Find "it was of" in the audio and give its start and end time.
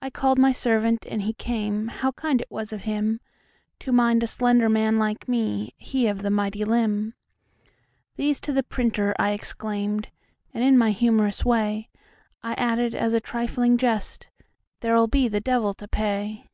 2.40-2.84